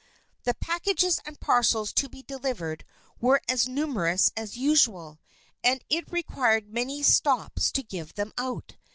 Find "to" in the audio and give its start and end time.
1.93-2.09, 7.73-7.83